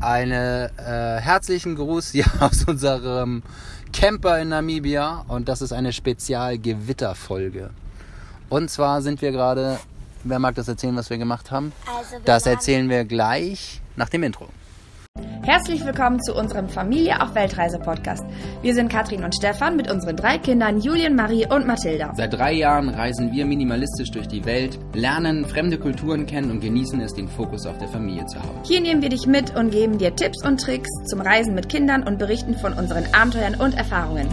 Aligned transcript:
einen 0.00 0.70
äh, 0.78 1.20
herzlichen 1.20 1.76
Gruß 1.76 2.10
hier 2.10 2.26
aus 2.40 2.64
unserem 2.64 3.42
Camper 3.92 4.38
in 4.40 4.48
Namibia 4.48 5.24
und 5.28 5.48
das 5.48 5.62
ist 5.62 5.72
eine 5.72 5.92
Spezial-Gewitterfolge. 5.92 7.70
Und 8.48 8.70
zwar 8.70 9.02
sind 9.02 9.20
wir 9.22 9.32
gerade, 9.32 9.78
wer 10.24 10.38
mag 10.38 10.54
das 10.54 10.68
erzählen, 10.68 10.96
was 10.96 11.10
wir 11.10 11.18
gemacht 11.18 11.50
haben? 11.50 11.72
Also 11.86 12.12
wir 12.12 12.20
Das 12.24 12.46
erzählen 12.46 12.88
wir 12.88 13.04
gleich 13.04 13.80
nach 13.96 14.08
dem 14.08 14.22
Intro. 14.22 14.48
Herzlich 15.48 15.82
willkommen 15.82 16.22
zu 16.22 16.34
unserem 16.34 16.68
Familie 16.68 17.22
auf 17.22 17.34
Weltreise 17.34 17.78
Podcast. 17.78 18.22
Wir 18.60 18.74
sind 18.74 18.92
Katrin 18.92 19.24
und 19.24 19.34
Stefan 19.34 19.76
mit 19.76 19.90
unseren 19.90 20.14
drei 20.14 20.36
Kindern 20.36 20.78
Julien, 20.78 21.16
Marie 21.16 21.46
und 21.46 21.66
Mathilda. 21.66 22.12
Seit 22.14 22.34
drei 22.34 22.52
Jahren 22.52 22.90
reisen 22.90 23.32
wir 23.32 23.46
minimalistisch 23.46 24.10
durch 24.10 24.28
die 24.28 24.44
Welt, 24.44 24.78
lernen 24.92 25.46
fremde 25.46 25.78
Kulturen 25.78 26.26
kennen 26.26 26.50
und 26.50 26.60
genießen 26.60 27.00
es, 27.00 27.14
den 27.14 27.28
Fokus 27.28 27.64
auf 27.64 27.78
der 27.78 27.88
Familie 27.88 28.26
zu 28.26 28.38
haben. 28.38 28.62
Hier 28.64 28.82
nehmen 28.82 29.00
wir 29.00 29.08
dich 29.08 29.26
mit 29.26 29.56
und 29.56 29.70
geben 29.70 29.96
dir 29.96 30.14
Tipps 30.14 30.44
und 30.44 30.60
Tricks 30.60 30.90
zum 31.06 31.22
Reisen 31.22 31.54
mit 31.54 31.70
Kindern 31.70 32.02
und 32.02 32.18
berichten 32.18 32.54
von 32.58 32.74
unseren 32.74 33.06
Abenteuern 33.14 33.54
und 33.54 33.72
Erfahrungen. 33.72 34.28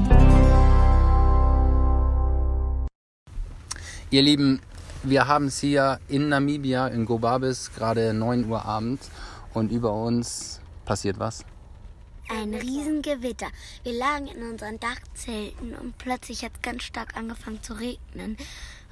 Ihr 4.09 4.21
Lieben, 4.21 4.59
wir 5.03 5.29
haben 5.29 5.45
es 5.45 5.61
hier 5.61 5.99
in 6.09 6.27
Namibia, 6.27 6.87
in 6.87 7.05
Gobabis, 7.05 7.71
gerade 7.73 8.13
9 8.13 8.49
Uhr 8.49 8.65
abends 8.65 9.09
und 9.53 9.71
über 9.71 9.93
uns 9.93 10.59
passiert 10.85 11.19
was. 11.19 11.43
Ein 12.27 12.55
Riesengewitter. 12.55 13.47
Wir 13.83 13.93
lagen 13.93 14.27
in 14.27 14.49
unseren 14.49 14.79
Dachzelten 14.79 15.75
und 15.75 15.97
plötzlich 15.99 16.43
hat 16.43 16.53
es 16.55 16.61
ganz 16.63 16.83
stark 16.83 17.15
angefangen 17.15 17.61
zu 17.61 17.73
regnen. 17.73 18.37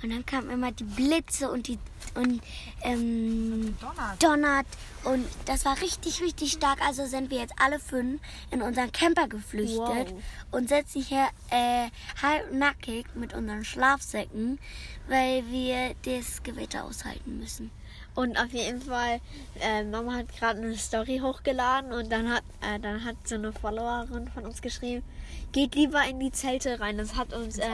Und 0.03 0.09
dann 0.09 0.25
kamen 0.25 0.49
immer 0.49 0.71
die 0.71 0.83
Blitze 0.83 1.49
und 1.49 1.67
die 1.67 1.79
und 2.15 2.41
ähm, 2.83 3.75
donnert. 4.19 4.67
Und 5.05 5.25
das 5.45 5.65
war 5.65 5.79
richtig, 5.81 6.21
richtig 6.21 6.51
stark. 6.51 6.79
Also 6.85 7.05
sind 7.05 7.31
wir 7.31 7.39
jetzt 7.39 7.53
alle 7.57 7.79
fünf 7.79 8.21
in 8.51 8.61
unseren 8.61 8.91
Camper 8.91 9.27
geflüchtet 9.27 10.13
und 10.51 10.69
sitzen 10.69 11.01
hier 11.01 11.27
äh, 11.49 11.87
halbnackig 12.21 13.05
mit 13.15 13.33
unseren 13.33 13.63
Schlafsäcken, 13.63 14.59
weil 15.07 15.43
wir 15.49 15.95
das 16.03 16.43
Gewitter 16.43 16.83
aushalten 16.83 17.39
müssen. 17.39 17.71
Und 18.15 18.37
auf 18.37 18.51
jeden 18.53 18.79
Fall, 18.81 19.19
äh, 19.59 19.83
Mama 19.83 20.13
hat 20.13 20.37
gerade 20.37 20.61
eine 20.61 20.77
Story 20.77 21.19
hochgeladen 21.23 21.91
und 21.91 22.11
dann 22.11 22.31
hat, 22.31 22.43
äh, 22.61 22.79
dann 22.79 23.03
hat 23.03 23.15
so 23.27 23.35
eine 23.35 23.51
Followerin 23.51 24.27
von 24.27 24.45
uns 24.45 24.61
geschrieben, 24.61 25.03
geht 25.51 25.73
lieber 25.73 26.03
in 26.07 26.19
die 26.19 26.31
Zelte 26.31 26.79
rein. 26.79 26.97
Das 26.97 27.15
hat 27.15 27.33
uns, 27.33 27.57
äh, 27.57 27.69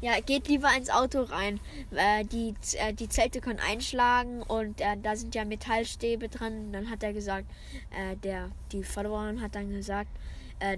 ja, 0.00 0.18
geht 0.20 0.48
lieber 0.48 0.74
ins 0.74 0.88
Auto 0.88 1.22
rein. 1.22 1.60
Äh, 1.90 2.24
die, 2.24 2.54
äh, 2.78 2.94
die 2.94 3.08
Zelte 3.10 3.42
können 3.42 3.60
einschlagen 3.60 4.42
und 4.42 4.80
äh, 4.80 4.96
da 5.02 5.14
sind 5.14 5.34
ja 5.34 5.44
Metallstäbe 5.44 6.30
dran. 6.30 6.72
Dann 6.72 6.88
hat 6.88 7.02
er 7.02 7.12
gesagt, 7.12 7.46
äh, 7.90 8.16
der, 8.16 8.50
die 8.72 8.84
Followerin 8.84 9.42
hat 9.42 9.54
dann 9.54 9.70
gesagt, 9.70 10.10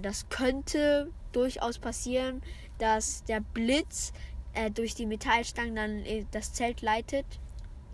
das 0.01 0.29
könnte 0.29 1.11
durchaus 1.31 1.77
passieren, 1.77 2.41
dass 2.79 3.23
der 3.25 3.39
Blitz 3.39 4.13
durch 4.73 4.95
die 4.95 5.05
Metallstangen 5.05 5.75
dann 5.75 6.03
das 6.31 6.53
Zelt 6.53 6.81
leitet. 6.81 7.27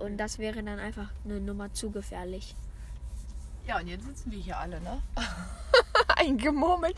Und 0.02 0.17
das 0.17 0.39
wäre 0.39 0.63
dann 0.63 0.80
einfach 0.80 1.09
eine 1.23 1.39
Nummer 1.39 1.73
zu 1.73 1.91
gefährlich. 1.91 2.55
Ja, 3.67 3.80
und 3.80 3.88
jetzt 3.88 4.05
sitzen 4.05 4.31
wir 4.31 4.39
hier 4.39 4.57
alle, 4.57 4.81
ne? 4.81 5.02
eingemummelt. 6.17 6.95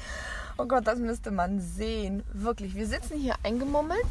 Oh 0.57 0.65
Gott, 0.65 0.87
das 0.87 0.99
müsste 0.99 1.31
man 1.31 1.59
sehen. 1.59 2.23
Wirklich, 2.31 2.75
wir 2.75 2.87
sitzen 2.87 3.17
hier 3.17 3.35
eingemummelt. 3.43 4.05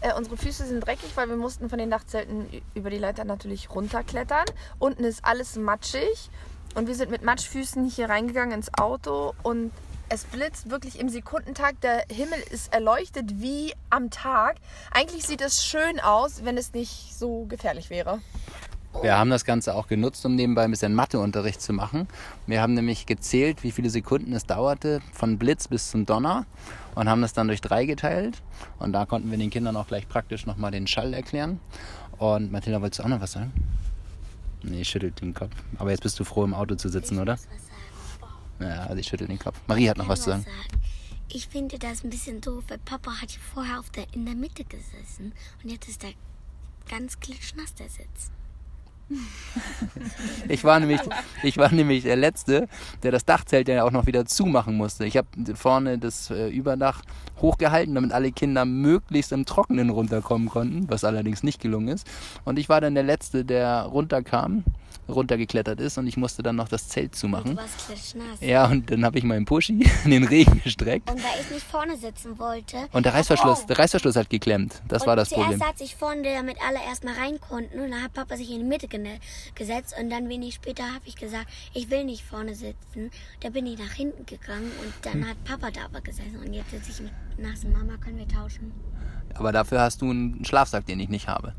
Äh, 0.00 0.12
unsere 0.14 0.36
Füße 0.36 0.66
sind 0.66 0.84
dreckig, 0.84 1.16
weil 1.16 1.28
wir 1.28 1.36
mussten 1.36 1.70
von 1.70 1.78
den 1.78 1.90
Dachzelten 1.90 2.46
über 2.74 2.90
die 2.90 2.98
Leiter 2.98 3.24
natürlich 3.24 3.70
runterklettern. 3.70 4.44
Unten 4.78 5.04
ist 5.04 5.24
alles 5.24 5.56
matschig. 5.56 6.30
Und 6.74 6.88
wir 6.88 6.94
sind 6.96 7.10
mit 7.10 7.22
Matschfüßen 7.22 7.88
hier 7.88 8.08
reingegangen 8.08 8.52
ins 8.52 8.74
Auto 8.74 9.34
und 9.44 9.70
es 10.14 10.24
blitzt 10.24 10.70
wirklich 10.70 11.00
im 11.00 11.08
Sekundentakt. 11.08 11.82
Der 11.82 12.04
Himmel 12.08 12.38
ist 12.52 12.72
erleuchtet 12.72 13.42
wie 13.42 13.74
am 13.90 14.10
Tag. 14.10 14.58
Eigentlich 14.92 15.26
sieht 15.26 15.40
es 15.40 15.64
schön 15.64 15.98
aus, 15.98 16.44
wenn 16.44 16.56
es 16.56 16.72
nicht 16.72 17.18
so 17.18 17.46
gefährlich 17.46 17.90
wäre. 17.90 18.20
Wir 19.02 19.18
haben 19.18 19.28
das 19.28 19.44
Ganze 19.44 19.74
auch 19.74 19.88
genutzt, 19.88 20.24
um 20.24 20.36
nebenbei 20.36 20.62
ein 20.62 20.70
bisschen 20.70 20.94
Matheunterricht 20.94 21.60
zu 21.60 21.72
machen. 21.72 22.06
Wir 22.46 22.62
haben 22.62 22.74
nämlich 22.74 23.06
gezählt, 23.06 23.64
wie 23.64 23.72
viele 23.72 23.90
Sekunden 23.90 24.32
es 24.34 24.46
dauerte 24.46 25.00
von 25.12 25.36
Blitz 25.36 25.66
bis 25.66 25.90
zum 25.90 26.06
Donner 26.06 26.46
und 26.94 27.08
haben 27.08 27.20
das 27.20 27.32
dann 27.32 27.48
durch 27.48 27.60
drei 27.60 27.84
geteilt. 27.84 28.40
Und 28.78 28.92
da 28.92 29.06
konnten 29.06 29.32
wir 29.32 29.38
den 29.38 29.50
Kindern 29.50 29.76
auch 29.76 29.88
gleich 29.88 30.08
praktisch 30.08 30.46
nochmal 30.46 30.70
den 30.70 30.86
Schall 30.86 31.12
erklären. 31.12 31.58
Und 32.18 32.52
Mathilda, 32.52 32.80
wolltest 32.80 33.00
du 33.00 33.02
auch 33.02 33.08
noch 33.08 33.20
was 33.20 33.32
sagen? 33.32 33.52
Nee, 34.62 34.84
schüttelt 34.84 35.20
den 35.20 35.34
Kopf. 35.34 35.50
Aber 35.76 35.90
jetzt 35.90 36.04
bist 36.04 36.20
du 36.20 36.24
froh, 36.24 36.44
im 36.44 36.54
Auto 36.54 36.76
zu 36.76 36.88
sitzen, 36.88 37.18
oder? 37.18 37.36
Ja, 38.68 38.86
also 38.86 38.96
ich 38.96 39.06
schüttel 39.06 39.26
den 39.26 39.38
Kopf. 39.38 39.60
Marie 39.66 39.88
hat 39.88 39.98
noch 39.98 40.08
was 40.08 40.22
zu 40.22 40.30
sagen. 40.30 40.46
Ich 41.28 41.48
finde 41.48 41.78
das 41.78 42.04
ein 42.04 42.10
bisschen 42.10 42.40
doof, 42.40 42.64
weil 42.68 42.78
Papa 42.78 43.20
hat 43.20 43.30
hier 43.30 43.40
vorher 43.40 43.80
auf 43.80 43.90
der, 43.90 44.06
in 44.12 44.24
der 44.24 44.34
Mitte 44.34 44.64
gesessen 44.64 45.32
und 45.62 45.70
jetzt 45.70 45.88
ist 45.88 46.04
er 46.04 46.12
ganz 46.88 47.18
klitschnass, 47.18 47.74
der 47.74 47.88
Sitz. 47.88 48.30
Ich 50.48 50.64
war 50.64 50.80
nämlich, 50.80 51.00
ich 51.42 51.56
war 51.56 51.70
nämlich 51.72 52.04
der 52.04 52.16
Letzte, 52.16 52.68
der 53.02 53.12
das 53.12 53.24
Dachzelt 53.24 53.68
ja 53.68 53.84
auch 53.84 53.90
noch 53.90 54.06
wieder 54.06 54.26
zumachen 54.26 54.76
musste. 54.76 55.04
Ich 55.06 55.16
habe 55.16 55.28
vorne 55.54 55.98
das 55.98 56.30
äh, 56.30 56.48
Überdach 56.48 57.02
hochgehalten, 57.40 57.94
damit 57.94 58.12
alle 58.12 58.32
Kinder 58.32 58.64
möglichst 58.64 59.32
im 59.32 59.46
Trockenen 59.46 59.90
runterkommen 59.90 60.48
konnten, 60.48 60.88
was 60.88 61.04
allerdings 61.04 61.42
nicht 61.42 61.60
gelungen 61.60 61.88
ist. 61.88 62.06
Und 62.44 62.58
ich 62.58 62.68
war 62.68 62.80
dann 62.80 62.94
der 62.94 63.04
Letzte, 63.04 63.44
der 63.44 63.82
runterkam, 63.82 64.64
runtergeklettert 65.06 65.80
ist 65.80 65.98
und 65.98 66.06
ich 66.06 66.16
musste 66.16 66.42
dann 66.42 66.56
noch 66.56 66.68
das 66.68 66.88
Zelt 66.88 67.12
Du 67.12 67.18
zumachen. 67.18 67.56
warst 67.58 67.86
klitschnass. 67.86 68.40
Ja, 68.40 68.66
und 68.68 68.90
dann 68.90 69.04
habe 69.04 69.18
ich 69.18 69.24
meinen 69.24 69.44
Pushy 69.44 69.84
in 70.04 70.10
den 70.10 70.24
Regen 70.24 70.62
gestreckt. 70.64 71.10
Und 71.10 71.22
weil 71.22 71.40
ich 71.42 71.50
nicht 71.50 71.66
vorne 71.66 71.96
sitzen 71.98 72.38
wollte. 72.38 72.76
Und 72.92 73.04
der 73.04 73.12
Reißverschluss, 73.12 73.66
der 73.66 73.78
Reißverschluss 73.78 74.16
hat 74.16 74.30
geklemmt. 74.30 74.80
Das 74.88 75.02
und 75.02 75.08
war 75.08 75.16
das 75.16 75.28
zuerst 75.28 75.50
Problem. 75.50 75.60
saß 75.60 75.80
ich 75.82 75.94
vorne, 75.94 76.22
damit 76.22 76.56
alle 76.66 76.78
erstmal 76.88 77.14
rein 77.14 77.38
konnten. 77.38 77.80
Und 77.80 77.90
dann 77.90 78.02
hat 78.02 78.14
Papa 78.14 78.36
sich 78.38 78.50
in 78.50 78.58
die 78.60 78.64
Mitte 78.64 78.88
gesetzt. 79.54 79.94
Und 79.98 80.10
dann 80.10 80.28
wenig 80.28 80.54
später 80.54 80.84
habe 80.84 81.06
ich 81.06 81.16
gesagt, 81.16 81.46
ich 81.72 81.90
will 81.90 82.04
nicht 82.04 82.24
vorne 82.24 82.54
sitzen. 82.54 83.10
Da 83.40 83.50
bin 83.50 83.66
ich 83.66 83.78
nach 83.78 83.92
hinten 83.92 84.26
gegangen. 84.26 84.70
Und 84.82 84.92
dann 85.02 85.28
hat 85.28 85.42
Papa 85.44 85.70
da 85.70 85.86
aber 85.86 86.00
gesessen. 86.00 86.36
Und 86.36 86.52
jetzt 86.52 86.70
sitze 86.70 86.90
ich 86.90 87.00
mit 87.00 87.12
nassen 87.38 87.72
Mama. 87.72 87.96
Können 87.96 88.18
wir 88.18 88.28
tauschen? 88.28 88.72
Aber 89.34 89.52
dafür 89.52 89.80
hast 89.80 90.02
du 90.02 90.10
einen 90.10 90.44
Schlafsack, 90.44 90.86
den 90.86 91.00
ich 91.00 91.08
nicht 91.08 91.28
habe. 91.28 91.54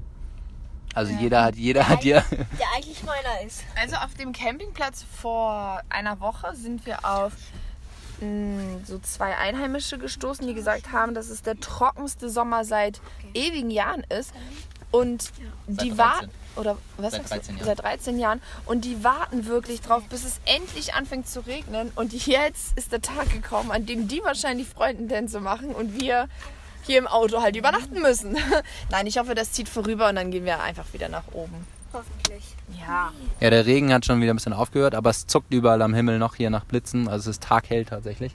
Also 0.94 1.12
jeder 1.12 1.44
hat, 1.44 1.56
jeder 1.58 1.90
hat 1.90 2.04
hier. 2.04 2.24
Der 2.32 2.68
eigentlich 2.76 3.04
meiner 3.04 3.46
ist. 3.46 3.64
Also 3.76 3.98
auf 3.98 4.14
dem 4.14 4.32
Campingplatz 4.32 5.04
vor 5.04 5.82
einer 5.90 6.22
Woche 6.22 6.56
sind 6.56 6.86
wir 6.86 7.04
auf 7.04 7.34
mh, 8.22 8.86
so 8.86 8.98
zwei 9.00 9.36
Einheimische 9.36 9.98
gestoßen, 9.98 10.48
die 10.48 10.54
gesagt 10.54 10.94
haben, 10.94 11.14
dass 11.14 11.30
es 11.30 11.42
der 11.42 11.60
trockenste 11.60 12.30
Sommer 12.30 12.64
seit 12.64 13.02
ewigen 13.34 13.72
Jahren 13.72 14.04
ist. 14.04 14.34
Und 14.92 15.34
die 15.68 15.90
13. 15.90 15.98
warten, 15.98 16.32
oder 16.56 16.78
was 16.98 17.14
Seit 17.14 17.28
sagst 17.28 17.50
du? 17.50 17.54
13 17.54 17.58
Jahren. 17.58 17.66
Seit 17.66 17.84
13 17.84 18.20
Jahren. 18.20 18.42
Und 18.66 18.86
die 18.86 19.04
warten 19.04 19.46
wirklich 19.46 19.82
drauf, 19.82 20.04
bis 20.10 20.26
es 20.26 20.40
endlich 20.46 20.94
anfängt 20.94 21.28
zu 21.28 21.46
regnen. 21.46 21.92
Und 21.96 22.14
jetzt 22.26 22.78
ist 22.78 22.92
der 22.92 23.02
Tag 23.02 23.32
gekommen, 23.32 23.72
an 23.72 23.86
dem 23.86 24.08
die 24.08 24.22
wahrscheinlich 24.24 24.68
Freudentänze 24.68 25.40
machen 25.40 25.70
und 25.70 26.00
wir 26.00 26.28
hier 26.84 27.00
im 27.00 27.08
Auto 27.08 27.42
halt 27.42 27.56
übernachten 27.56 28.02
müssen. 28.02 28.38
Nein, 28.92 29.08
ich 29.08 29.18
hoffe, 29.18 29.36
das 29.36 29.52
zieht 29.52 29.70
vorüber 29.70 30.10
und 30.10 30.16
dann 30.16 30.32
gehen 30.32 30.46
wir 30.46 30.62
einfach 30.62 30.86
wieder 30.94 31.10
nach 31.10 31.24
oben. 31.34 31.68
Hoffentlich. 31.94 32.44
Ja. 32.80 33.12
Ja, 33.40 33.50
der 33.50 33.66
Regen 33.66 33.94
hat 33.94 34.06
schon 34.06 34.22
wieder 34.22 34.34
ein 34.34 34.36
bisschen 34.36 34.54
aufgehört, 34.54 34.96
aber 34.96 35.10
es 35.10 35.28
zuckt 35.28 35.54
überall 35.54 35.82
am 35.82 35.94
Himmel 35.94 36.20
noch 36.20 36.36
hier 36.36 36.50
nach 36.50 36.66
Blitzen. 36.66 37.08
Also 37.08 37.30
es 37.30 37.38
ist 37.38 37.44
taghell 37.44 37.86
tatsächlich. 37.86 38.34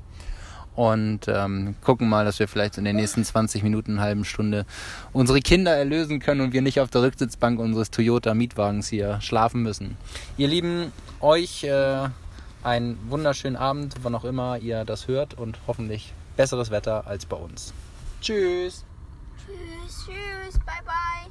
Und 0.76 1.28
ähm, 1.28 1.74
gucken 1.82 2.08
mal, 2.08 2.24
dass 2.24 2.38
wir 2.38 2.48
vielleicht 2.48 2.78
in 2.78 2.84
den 2.84 2.96
nächsten 2.96 3.24
20 3.24 3.62
Minuten, 3.62 3.92
eine 3.92 4.00
halben 4.00 4.24
Stunde 4.24 4.64
unsere 5.12 5.40
Kinder 5.40 5.76
erlösen 5.76 6.20
können 6.20 6.40
und 6.40 6.52
wir 6.52 6.62
nicht 6.62 6.80
auf 6.80 6.90
der 6.90 7.02
Rücksitzbank 7.02 7.58
unseres 7.58 7.90
Toyota 7.90 8.34
Mietwagens 8.34 8.88
hier 8.88 9.20
schlafen 9.20 9.62
müssen. 9.62 9.96
Ihr 10.36 10.48
Lieben, 10.48 10.92
euch 11.20 11.64
äh, 11.64 12.08
einen 12.62 12.98
wunderschönen 13.08 13.56
Abend, 13.56 13.96
wann 14.02 14.14
auch 14.14 14.24
immer 14.24 14.58
ihr 14.58 14.84
das 14.84 15.08
hört 15.08 15.34
und 15.34 15.58
hoffentlich 15.66 16.12
besseres 16.36 16.70
Wetter 16.70 17.06
als 17.06 17.26
bei 17.26 17.36
uns. 17.36 17.74
Tschüss! 18.20 18.84
Tschüss, 19.46 20.06
tschüss, 20.06 20.58
bye, 20.64 20.74
bye. 20.84 21.30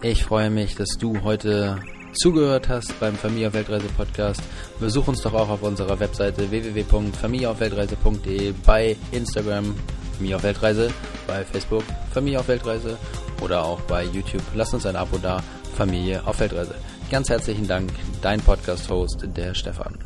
Ich 0.00 0.24
freue 0.24 0.50
mich, 0.50 0.76
dass 0.76 0.90
du 0.98 1.22
heute 1.22 1.80
zugehört 2.18 2.68
hast 2.68 2.98
beim 3.00 3.14
Familie 3.14 3.48
auf 3.48 3.54
Weltreise 3.54 3.88
Podcast. 3.96 4.42
Besuch 4.80 5.08
uns 5.08 5.22
doch 5.22 5.32
auch 5.34 5.48
auf 5.48 5.62
unserer 5.62 5.98
Webseite 6.00 6.50
www.familieaufweltreise.de, 6.50 8.52
bei 8.66 8.96
Instagram 9.12 9.74
Familie 10.16 10.36
auf 10.36 10.42
Weltreise, 10.42 10.90
bei 11.26 11.42
Facebook 11.44 11.84
Familie 12.12 12.40
auf 12.40 12.48
Weltreise 12.48 12.98
oder 13.40 13.64
auch 13.64 13.80
bei 13.82 14.04
YouTube. 14.04 14.42
Lass 14.54 14.74
uns 14.74 14.84
ein 14.84 14.96
Abo 14.96 15.16
da, 15.18 15.42
Familie 15.76 16.26
auf 16.26 16.40
Weltreise. 16.40 16.74
Ganz 17.10 17.30
herzlichen 17.30 17.68
Dank, 17.68 17.90
dein 18.20 18.40
Podcast-Host, 18.40 19.28
der 19.36 19.54
Stefan. 19.54 19.96